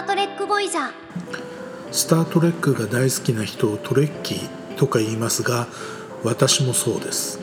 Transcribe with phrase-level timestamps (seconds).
[0.00, 0.90] ー・トレック・ボイジャー。
[1.92, 5.66] スター・トレックが大好きな人をトレッキーとか言いますが
[6.24, 7.38] 私もそうです。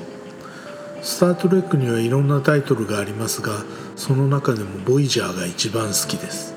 [1.02, 3.64] スター・トレックにはいろんなタイトルがありますが
[3.96, 6.56] その中でもボイジャーが一番好きです。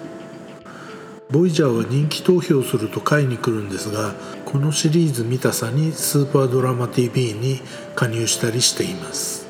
[1.30, 4.14] ボイジャーは人気投票すると下位に来るんですが
[4.46, 7.60] このシリーズ見たさにスーパードラマ TV に
[7.94, 9.49] 加入したりしています。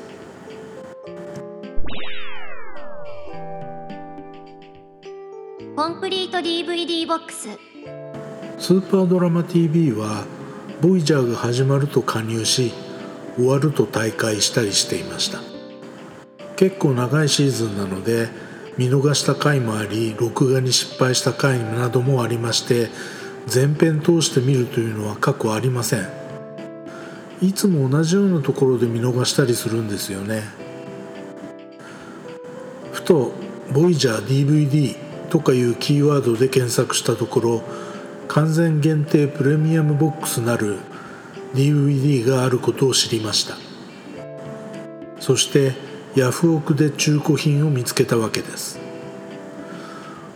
[5.81, 7.49] コンプリート DVD ボックス。
[8.59, 10.25] スーパードラマ TV は
[10.79, 12.71] ボイジャーが始まると加入し
[13.35, 15.39] 終わると大会したりしていました。
[16.55, 18.29] 結構長いシーズンなので
[18.77, 22.89] 見逃した回もあり録画に失敗した回などもありまして
[23.47, 26.07] 全編通して見るというのは過去ありません。
[27.41, 30.43] いつも同じようなところで見逃したりするんですよね。
[32.91, 33.31] ふと
[33.73, 34.95] 「ボイジャー DVD」
[35.31, 37.61] とかいうキーワードで検索したところ
[38.27, 40.77] 完全限定プレミアムボックスなる
[41.55, 43.55] DVD があることを知りました。
[45.19, 45.73] そして
[46.15, 48.79] ヤフオクで中古品を見つけたわけです。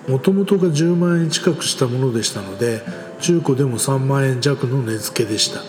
[0.07, 2.81] もともとが10万円近くしたものでしたので
[3.19, 5.61] 中古でも3万円弱の値付けでした。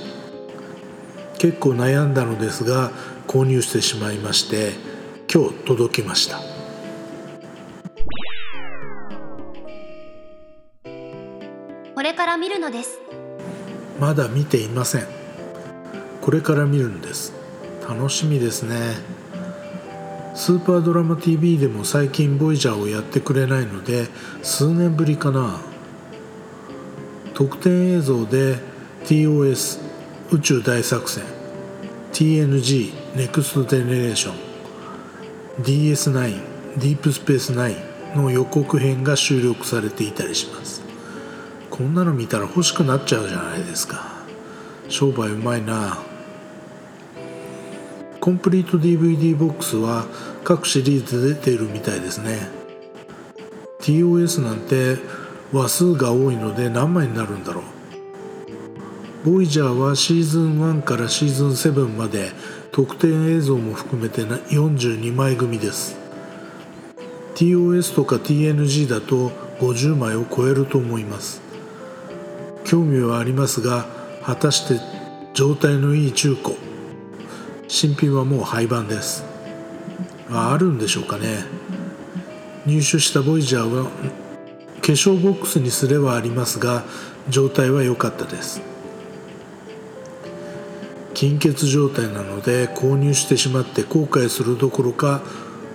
[1.39, 2.93] 結構悩んだのですが
[3.27, 4.73] 購入してしまいまして
[5.33, 6.56] 今日届きました。
[11.97, 13.01] これから見るのです。
[13.99, 15.07] まだ見ていません。
[16.21, 17.33] これから見るんです。
[17.89, 18.97] 楽しみですね。
[20.35, 24.09] スーパードラマ TV でも最近ボイジャーをやってくれないので
[24.43, 25.59] 数年ぶりかな。
[27.33, 28.59] 特典映像で
[29.07, 29.81] TOS
[30.33, 31.25] 宇宙大作戦。
[32.13, 34.35] TNG ネクストジェネレーション
[35.65, 40.76] DS9 ディープスペース9の予告編が収録されていたりします。
[41.77, 44.07] こんなの見たら欲しくなっちゃうじゃないですか。
[44.89, 45.99] 商売うまいな。
[48.19, 50.07] コンプリート DVD ボックスは
[50.43, 52.49] 各シリーズで出ているみたいですね。
[53.81, 54.97] TOS なんて
[55.53, 57.61] 話数が多いので何枚になるんだろ
[59.25, 59.31] う。
[59.31, 62.31] ボイジャーはシーズン1からシーズン7まで
[62.73, 65.99] 特典映像も含めて42枚組です。
[67.35, 69.29] TOS とか TNG だと
[69.61, 71.45] 50枚を超えると思います。
[72.67, 73.87] 興味はありますが
[74.25, 74.81] 果たして
[75.35, 76.57] 状態のいい中古
[77.69, 79.25] 新品はもう廃盤です。
[80.31, 81.45] ああるんでしょうかね。
[82.65, 83.91] 入手したボイジャーは化
[84.81, 86.85] 粧ボックスにすればありますが
[87.29, 88.61] 状態は良かったです。
[91.15, 95.23] 金欠状態なので購入してしまって後悔するどころか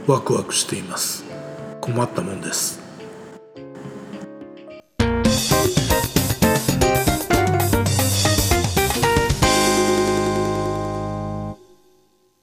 [0.07, 1.23] ワクワクしています。
[1.79, 2.80] 困ったもんです。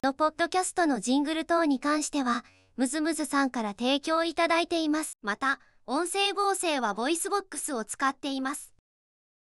[0.09, 2.43] のポッドキャストのジングル等に関しては、
[2.77, 5.19] ムズムズさんから提供いただいています。
[5.21, 8.68] また、音声合成はボイスボックスを使っています。